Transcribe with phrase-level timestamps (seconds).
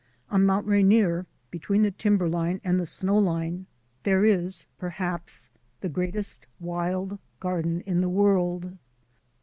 [0.31, 3.67] On Mount Rainier, between the timberline and the snow line,
[4.01, 8.75] there is perhaps the greatest wild garden in the world.